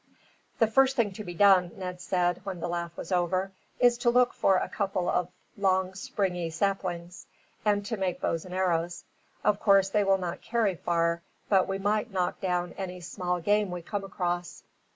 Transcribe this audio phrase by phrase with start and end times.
[0.57, 4.09] "The first thing to be done," Ned said, when the laugh was over, "is to
[4.09, 7.27] look for a couple of long springy saplings,
[7.63, 9.03] and to make bows and arrows.
[9.43, 13.69] Of course they will not carry far, but we might knock down any small game
[13.69, 14.63] we come across."